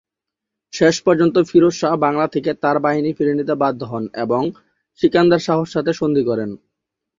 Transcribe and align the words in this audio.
শেষপর্যন্ত 0.73 1.35
ফিরোজ 1.49 1.75
শাহ 1.81 1.93
বাংলা 2.05 2.25
থেকে 2.27 2.51
তার 2.63 2.77
বাহিনী 2.79 3.09
ফিরিয়ে 3.13 3.37
নিতে 3.39 3.55
বাধ্য 3.55 3.81
হন 3.85 4.03
এবং 4.15 4.41
সিকান্দার 5.01 5.41
শাহর 5.47 5.67
সাথে 5.67 5.91
সন্ধি 5.93 6.23
করেন। 6.29 6.49